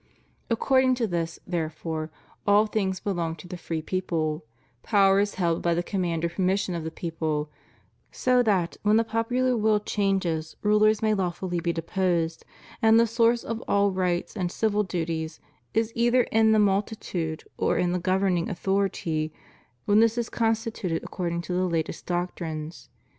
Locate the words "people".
3.83-4.43, 6.89-7.51